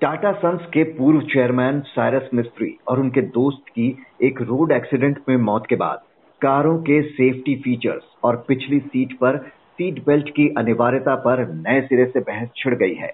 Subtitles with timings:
[0.00, 3.86] Tata sons के पूर्व chairman Cyrus मिस्त्री और उनके दोस्त की
[4.22, 6.02] एक रोड एक्सीडेंट में मौत के बाद
[6.40, 9.36] कारों के सेफ्टी फीचर्स और पिछली सीट पर
[9.78, 13.12] सीट बेल्ट की अनिवार्यता पर नए सिरे से बहस छिड़ गई है।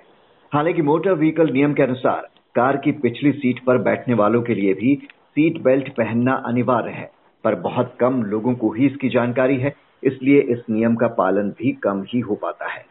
[0.52, 4.74] हालाँकि मोटर व्हीकल नियम के अनुसार कार की पिछली सीट पर बैठने वालों के लिए
[4.74, 7.10] भी सीट बेल्ट पहनना अनिवार्य है,
[7.44, 11.72] पर बहुत कम लोगों को ही इसकी जानकारी है, इसलिए इस नियम का पालन भी
[11.82, 12.84] कम ही हो पाता है।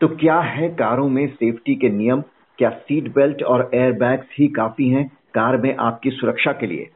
[0.00, 2.22] तो क्या है कारों में सेफ्टी के नियम
[2.58, 6.88] क्या सीट बेल्ट और एयर बैग्स ही काफ़ी हैं कार में आपकी सुरक्षा के लिए?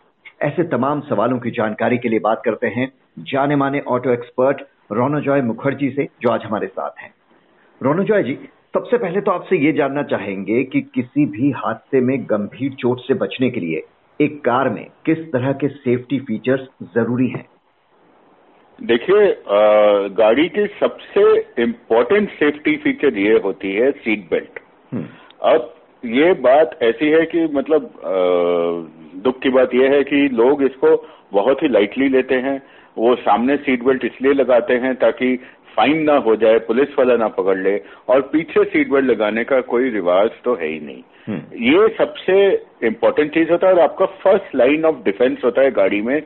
[0.43, 2.93] ऐसे तमाम सवालों की जानकारी के लिए बात करते हैं
[3.29, 4.61] जाने माने ऑटो एक्सपर्ट
[4.93, 7.13] रोनोजॉय मुखर्जी से जो आज हमारे साथ हैं।
[7.81, 8.39] रोनोजॉय जी
[8.75, 13.15] सबसे पहले तो आपसे ये जानना चाहेंगे कि किसी भी हादसे में गंभीर चोट से
[13.17, 13.83] बचने के लिए
[14.21, 17.47] एक कार में किस तरह के सेफ्टी फीचर्स ज़रूरी हैं?
[18.79, 19.27] देखिए
[20.17, 21.23] गाड़ी की सबसे
[21.63, 24.59] इम्पोर्टेंट सेफ्टी फीचर ये होती है सीट बेल्ट।
[25.41, 27.91] अब ये बात ऐसी है कि मतलब
[29.25, 30.97] दुख की बात यह है कि लोग इसको
[31.33, 32.61] बहुत ही लाइटली लेते हैं।
[32.99, 35.37] वो सामने सीट बेल्ट इसलिए लगाते हैं ताकि
[35.77, 37.77] फाइन ना हो जाए पुलिस वाला ना पकड़ ले
[38.09, 42.37] और पीछे सीट बेल्ट लगाने का कोई रिवाज तो है ही नहीं। हम्म। ये सबसे
[42.87, 46.21] इम्पोर्टेंट चीज़ होता है और आपका फ़र्स्ट लाइन ऑफ़ डिफेंस होता है गाड़ी में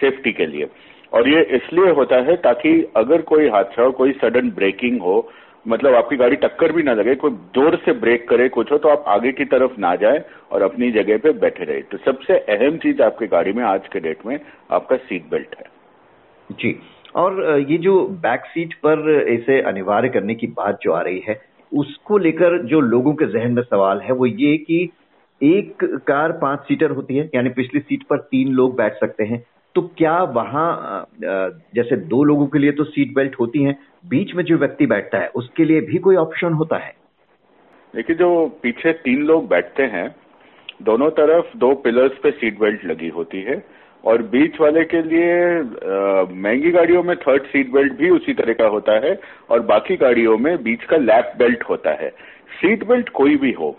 [0.00, 0.68] सेफ्टी के लिए।
[1.12, 5.18] और ये इसलिए होता है ताकि अगर कोई हादसा हो कोई सडन ब्रेकिंग हो
[5.66, 8.88] मतलब आपकी गाड़ी टक्कर भी ना लगे, कोई ज़ोर से ब्रेक करे, कुछ हो तो
[8.88, 12.76] आप आगे की तरफ़ ना जाए और अपनी जगह पे बैठे रहे। तो सबसे अहम
[12.78, 14.38] चीज़ आपकी गाड़ी में आज के डेट में
[14.70, 15.64] आपका सीट बेल्ट है।
[16.50, 16.76] जी।
[17.16, 21.40] और ये जो बैक सीट पर इसे अनिवार्य करने की बात जो आ रही है,
[21.72, 24.88] उसको लेकर जो लोगों के जहन में सवाल है, वो ये कि
[25.40, 29.44] एक कार पाँच सीटर होती है, यानी पिछली सीट पर तीन लोग बैठ सकते हैं।
[29.74, 31.06] तो क्या वहाँ
[31.74, 35.18] जैसे दो लोगों के लिए तो सीट बेल्ट होती है, बीच में जो व्यक्ति बैठता
[35.18, 36.94] है, उसके लिए भी कोई ऑप्शन होता है?
[37.94, 40.14] देखिए, जो पीछे तीन लोग बैठते हैं,
[40.82, 43.62] दोनों तरफ़ दो पिलर्स पे सीट बेल्ट लगी होती है
[44.04, 45.60] और बीच वाले के लिए
[46.34, 49.18] महँगी गाड़ियों में थर्ड सीट बेल्ट भी उसी तरह का होता है
[49.50, 52.08] और बाकी गाड़ियों में बीच का लैप बेल्ट होता है।
[52.52, 53.76] सीट बेल्ट कोई भी हो,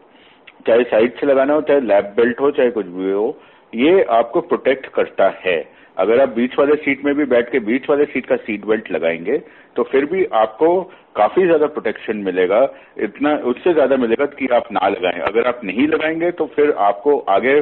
[0.68, 3.38] चाहे साइड से लगाना हो, चाहे लैप बेल्ट हो, चाहे कुछ भी हो,
[3.74, 7.89] ये आपको प्रोटेक्ट करता है। अगर आप बीच वाले सीट में भी बैठ के बीच
[7.89, 9.38] वाले सीट का सीट बेल्ट लगाएँगे
[9.75, 10.69] तो फिर भी आपको
[11.16, 12.61] काफ़ी ज़्यादा प्रोटेक्शन मिलेगा।
[13.00, 17.17] इतना उससे ज़्यादा मिलेगा कि आप ना लगाएँ। अगर आप नहीं लगाएँगे तो फिर आपको
[17.29, 17.59] आगे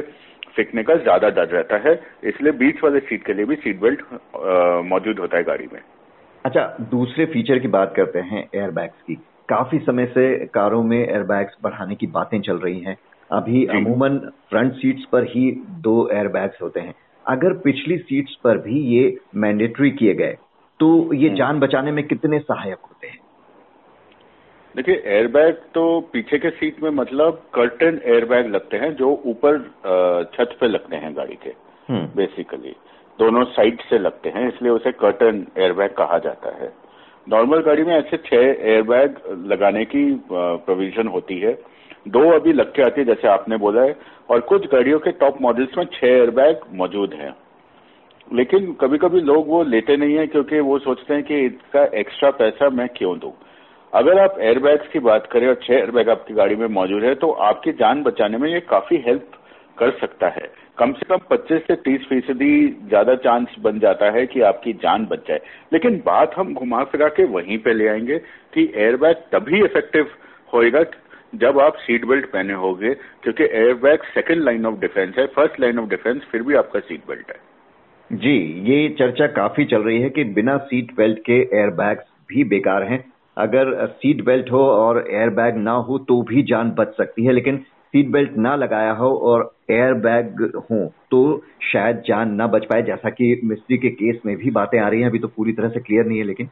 [0.56, 4.02] फेंकने का ज़्यादा डर रहता है। इसलिए बीच वाले सीट के लिए भी सीट बेल्ट
[4.88, 5.80] मौजूद होता है गाड़ी में।
[6.44, 9.14] अच्छा दूसरे फीचर की बात करते हैं एयरबैग्स की।
[9.48, 10.24] काफ़ी समय से
[10.54, 12.96] कारों में एयरबैग्स बढ़ाने की बातें चल रही हैं।
[13.30, 14.18] अभी अमूमन
[14.50, 15.50] फ्रंट सीट्स पर ही
[15.82, 16.94] दो एयरबैग्स होते हैं।
[17.26, 20.36] अगर पिछली सीट्स पर भी ये मैंडेटरी किए गए
[20.80, 23.22] तो ये हम्म। जान बचाने में कितने सहायक होते हैं
[24.74, 29.58] देखिए एयरबैग तो पीछे के सीट में मतलब कर्टन एयरबैग लगते हैं जो ऊपर
[30.34, 31.52] छत पे लगते हैं गाड़ी के
[32.16, 36.72] बेसिकली हम्म। दोनों साइड से लगते हैं इसलिए उसे कर्टन एयरबैग कहा जाता है
[37.26, 41.52] नॉर्मल गाड़ी में ऐसे छह एयरबैग लगाने की प्रोविज़न होती है
[42.06, 43.96] दो अभी लग के आती है, जैसे आपने बोला है,
[44.30, 47.34] और कुछ गाड़ियों के टॉप मॉडल्स में छह एयरबैग मौजूद हैं।
[48.32, 52.30] लेकिन कभी कभी लोग वो लेते नहीं है, क्योंकि वो सोचते हैं कि इसका एक्स्ट्रा
[52.30, 53.32] पैसा मैं क्यों दूँ?
[53.92, 57.30] अगर आप एयरबैग्स की बात करें और छह एयरबैग आपकी गाड़ी में मौजूद है तो
[57.30, 59.30] आपकी जान बचाने में ये काफ़ी हेल्प
[59.78, 64.26] कर सकता है। कम से कम 25 से 30 फ़ीसदी ज़्यादा चांस बन जाता है
[64.26, 65.40] कि आपकी जान बच जाए।
[65.72, 68.18] लेकिन बात हम घुमा फिरा के वहीं पे ले आएँगे
[68.54, 70.10] कि एयरबैग तभी इफ़ेक्टिव
[70.54, 70.82] होएगा
[71.34, 75.78] जब आप सीट बेल्ट पहने होगे क्योंकि airbag second line of defence है फ़र्स्ट लाइन
[75.78, 77.38] ऑफ़ डिफेंस फिर भी आपका सीट बेल्ट है।
[78.10, 82.82] जी ये चर्चा काफ़ी चल रही है कि बिना सीट बेल्ट के एयरबैग्स भी बेकार
[82.82, 83.04] हैं।
[83.36, 87.32] अगर सीट बेल्ट हो और एयर बैग ना हो तो भी जान बच सकती है
[87.32, 87.58] लेकिन
[87.94, 91.20] सीट बेल्ट ना लगाया हो और एयर बैग हो तो
[91.62, 95.00] शायद जान ना बच पाए जैसा कि मिस्त्री के केस में भी बातें आ रही
[95.00, 96.48] हैं। अभी तो पूरी तरह से क्लियर नहीं है लेकिन।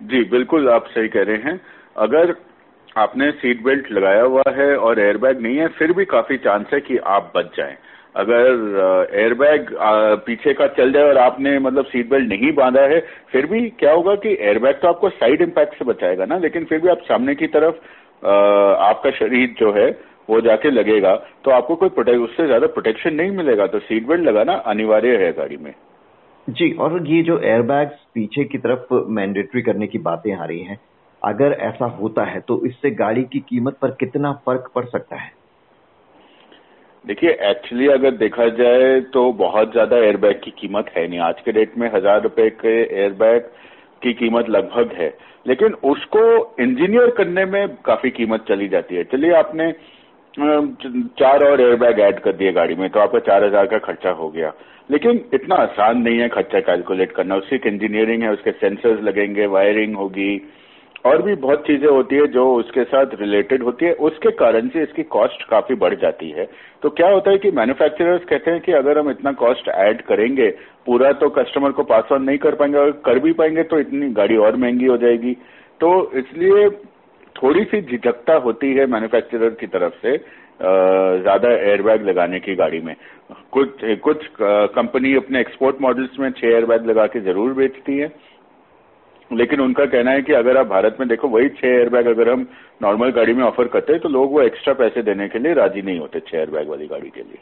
[0.00, 1.60] जी बिल्कुल आप सही कह रहे हैं।
[1.96, 2.32] अगर
[2.96, 6.80] आपने सीट बेल्ट लगाया हुआ है और एयरबैग नहीं है, फिर भी काफ़ी चांस है
[6.80, 7.76] कि आप बच जाएँ।
[8.14, 9.68] अगर एयरबैग
[10.26, 13.00] पीछे का चल जाए और आपने मतलब सीट बेल्ट नहीं बांधा है,
[13.32, 16.80] फिर भी क्या होगा कि एयरबैग तो आपको साइड इम्पैक्ट से बचाएगा ना, लेकिन फिर
[16.80, 17.74] भी आप सामने की तरफ़
[18.22, 19.90] आपका शरीर जो है,
[20.28, 21.14] वो जाके लगेगा
[21.44, 25.32] तो आपको कोई प्रोटेक्ट उससे ज़्यादा प्रोटेक्शन नहीं मिलेगा। तो सीट बेल्ट लगाना अनिवार्य है
[25.32, 25.72] गाड़ी में।
[26.48, 30.78] जी, और ये जो एयरबैग्स पीछे की तरफ़ मैंडेटरी करने की बातें आ रही हैं
[31.22, 35.30] अगर ऐसा होता है तो इससे गाड़ी की कीमत पर कितना फ़र्क पड़ सकता है?
[37.04, 41.52] देखिए एक्चुअली अगर देखा जाए तो बहुत ज़्यादा एयरबैग की कीमत है नहीं। आज के
[41.52, 43.42] डेट में हज़ार रुपए के एयरबैग
[44.02, 45.08] की कीमत लगभग है।
[45.46, 46.22] लेकिन उसको
[46.60, 49.72] इंजीनियर करने में काफ़ी कीमत चली जाती है। चलिए, आपने
[50.34, 54.28] चार और एयरबैग ऐड कर दिए गाड़ी में तो आपका चार हज़ार का खर्चा हो
[54.30, 54.52] गया।
[54.90, 59.96] लेकिन इतना आसान नहीं है खर्चा कैलकुलेट करना। उसकी इंजीनियरिंग है, उसके सेंसर्स लगेंगे वायरिंग
[59.96, 60.36] होगी।
[61.04, 64.82] और भी बहुत चीज़ें होती है जो उसके साथ रिलेटेड होती है। उसके कारण से
[64.82, 66.44] इसकी कॉस्ट काफ़ी बढ़ जाती है।
[66.82, 70.48] तो क्या होता है कि मैन्युफैक्चरर्स कहते हैं कि अगर हम इतना कॉस्ट ऐड करेंगे,
[70.86, 74.10] पूरा तो कस्टमर को पास ऑन नहीं कर पाएँगे और कर भी पाएँगे तो इतनी
[74.14, 75.32] गाड़ी और महँगी हो जाएगी।
[75.80, 76.68] तो इसलिए
[77.36, 80.16] थोड़ी सी झिझकता होती है मैन्युफैक्चरर की तरफ़ से
[80.60, 82.94] ज़्यादा एयरबैग लगाने की गाड़ी में।
[83.52, 88.08] कुछ कुछ कंपनी अपने एक्सपोर्ट मॉडल्स में छह एयरबैग लगा के ज़रूर बेचती है।
[89.30, 92.46] लेकिन उनका कहना है कि अगर आप भारत में देखो वही छह एयरबैग अगर हम
[92.82, 95.82] नॉर्मल गाड़ी में ऑफ़र करते हैं तो लोग वो एक्स्ट्रा पैसे देने के लिए राज़ी
[95.82, 97.38] नहीं होते छह एयरबैग वाली गाड़ी के लिए।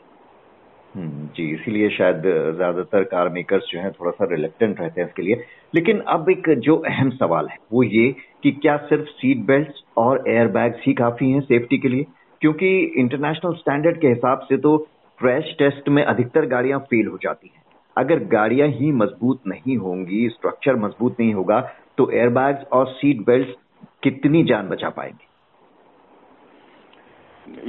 [0.94, 2.22] हम्म, जी इसीलिए शायद
[2.56, 5.44] ज़्यादातर कार मेकर्स जो हैं थोड़ा सा रिलेक्टेंट रहते हैं इसके लिए।
[5.74, 8.10] लेकिन अब एक जो अहम सवाल है वो ये
[8.42, 12.06] कि क्या सिर्फ़ सीट बेल्ट और एयर बैग्स ही काफ़ी हैं सेफ्टी के लिए?
[12.40, 12.68] क्योंकि
[12.98, 14.76] इंटरनेशनल स्टैंडर्ड के हिसाब से तो
[15.18, 17.62] क्रैश टेस्ट में अधिकतर गाड़ियाँ फेल हो जाती हैं।
[17.98, 21.60] अगर गाड़ियाँ ही मज़बूत नहीं होंगी स्ट्रक्चर मज़बूत नहीं होगा
[21.98, 23.56] तो एयरबैग्स और सीट बेल्ट
[24.02, 25.26] कितनी जान बचा पाएँगे?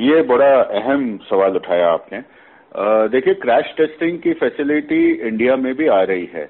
[0.06, 2.22] ये बड़ा अहम सवाल उठाया आपने।
[3.10, 6.48] देखिए क्रैश टेस्टिंग की फैसिलिटी इंडिया में भी आ रही है। आ,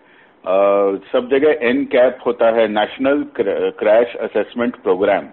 [1.11, 5.27] सब जगह एन कैप होता है नेशनल क्रैश असेसमेंट प्रोग्राम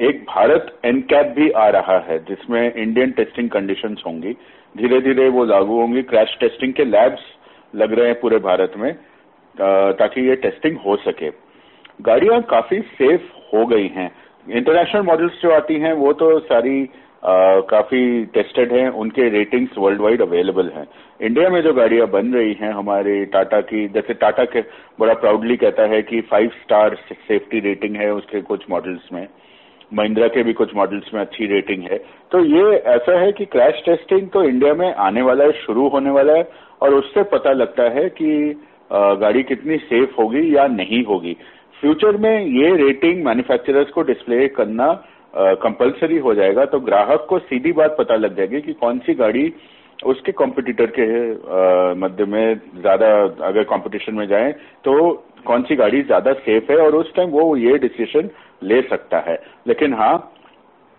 [0.00, 4.32] एक भारत एन कैप भी आ रहा है जिसमें इंडियन टेस्टिंग कंडीशंस होंगी।
[4.74, 7.20] धीरे धीरे वो लागू होंगी। क्रैश टेस्टिंग के लैब्स
[7.74, 8.92] लग रहे हैं पूरे भारत में
[9.54, 11.30] ताकि ये टेस्टिंग हो सके।
[12.02, 13.22] गाड़ियाँ काफ़ी सेफ़
[13.52, 14.10] हो गई हैं।
[14.46, 16.88] इंटरनेशनल मॉडल्स जो आती हैं वो तो सारी
[17.18, 20.86] आ, काफ़ी टेस्टेड हैं उनके रेटिंग्स वर्ल्ड वाइड अवेलेबल हैं।
[21.20, 24.60] इंडिया में जो गाड़ियाँ बन रही हैं हमारे टाटा की जैसे टाटा के
[25.00, 29.26] बड़ा प्राउडली कहता है कि फाइव स्टार सेफ्टी रेटिंग है उसके कुछ मॉडल्स में।
[29.92, 31.98] महिंद्रा के भी कुछ मॉडल्स में अच्छी रेटिंग है।
[32.32, 36.10] तो ये ऐसा है कि क्रैश टेस्टिंग तो इंडिया में आने वाला है, शुरू होने
[36.10, 36.48] वाला है,
[36.82, 38.30] और उससे पता लगता है कि
[38.90, 41.36] गाड़ी कितनी सेफ़ होगी या नहीं होगी।
[41.82, 44.92] फ्यूचर में ये रेटिंग मैन्युफैक्चरर्स को डिस्प्ले करना
[45.62, 49.52] कंपलसरी हो जाएगा तो ग्राहक को सीधी बात पता लग जाएगी कि कौन सी गाड़ी
[49.98, 51.06] उसके कॉम्पिटिटर के
[51.96, 53.08] मध्य में ज़्यादा,
[53.42, 54.52] अगर कंपटीशन में जाए
[54.84, 54.92] तो
[55.46, 58.30] कौन सी गाड़ी ज़्यादा सेफ़ है, और उस टाइम वो ये डिसीज़न
[58.62, 60.32] ले सकता है। लेकिन हाँ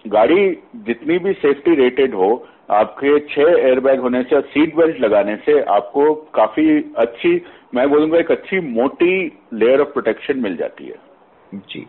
[0.05, 5.35] गाड़ी जितनी भी सेफ्टी रेटेड हो, आपके छह एयरबैग होने से और सीट बेल्ट लगाने
[5.35, 7.41] से आपको काफ़ी अच्छी,
[7.75, 10.95] मैं बोलूँगा एक अच्छी मोटी लेयर ऑफ़ प्रोटेक्शन मिल जाती है।
[11.53, 11.85] जी।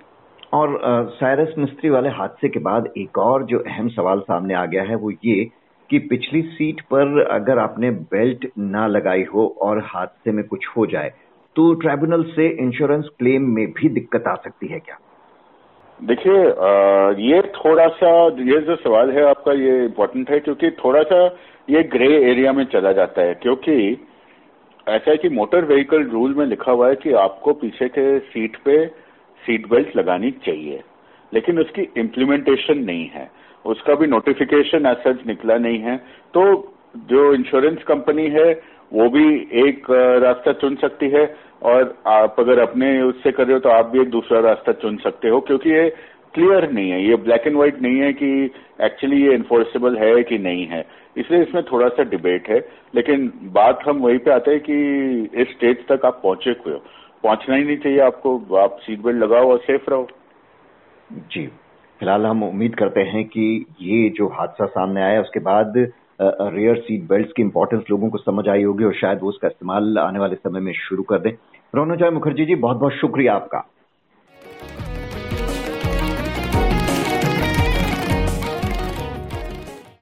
[0.52, 0.78] और
[1.14, 4.94] साइरस मिस्त्री वाले हादसे के बाद एक और जो अहम सवाल सामने आ गया है,
[4.94, 5.44] वो ये
[5.90, 10.86] कि पिछली सीट पर अगर आपने बेल्ट ना लगाई हो और हादसे में कुछ हो
[10.86, 11.12] जाए
[11.56, 14.96] तो ट्राइब्यूनल से इंश्योरेंस क्लेम में भी दिक्कत आ सकती है क्या?
[16.00, 16.38] देखिए
[17.24, 18.10] ये थोड़ा सा
[18.42, 21.24] ये जो सवाल है आपका ये इम्पोर्टेंट है क्योंकि थोड़ा सा
[21.70, 23.74] ये ग्रे एरिया में चला जाता है क्योंकि
[24.86, 28.56] ऐसा है कि मोटर व्हीकल रूल में लिखा हुआ है कि आपको पीछे के सीट
[28.56, 28.86] पे
[29.42, 30.80] सीट बेल्ट लगानी चाहिए,
[31.32, 33.30] लेकिन उसकी इम्प्लीमेंटेशन नहीं है।
[33.64, 35.96] उसका भी नोटिफिकेशन एज सच निकला नहीं है।
[36.34, 36.42] तो
[37.10, 38.52] जो इंश्योरेंस कंपनी है
[38.92, 39.24] वो भी
[39.60, 39.86] एक
[40.22, 41.24] रास्ता चुन सकती है
[41.62, 44.96] और आप अगर अपने उससे कर रहे हो तो आप भी एक दूसरा रास्ता चुन
[44.96, 45.88] सकते हो क्योंकि ये
[46.34, 48.28] क्लियर नहीं है, ये ब्लैक एंड व्हाइट नहीं है कि
[48.82, 50.84] एक्चुअली ये इन्फोर्सेबल है कि नहीं है।
[51.16, 52.58] इसलिए इसमें थोड़ा सा डिबेट है,
[52.94, 56.82] लेकिन बात हम वहीं पे आते हैं कि इस स्टेज तक आप पहुँचे हुए हो
[57.24, 60.06] पहुँचना ही नहीं चाहिए आपको, आप सीट बेल्ट लगाओ और सेफ़ रहो।
[61.10, 61.46] जी,
[62.00, 65.76] फ़िलहाल हम उम्मीद करते हैं कि ये जो हादसा सामने आया, उसके बाद
[66.22, 69.98] रेयर सीट बेल्ट की इंपॉर्टेंस लोगों को समझ आई होगी और शायद वो उसका इस्तेमाल
[69.98, 71.30] आने वाले समय में शुरू कर दें।
[71.74, 73.64] रोनोजॉय मुखर्जी जी बहुत बहुत शुक्रिया आपका।